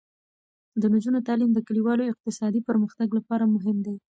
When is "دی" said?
3.85-3.95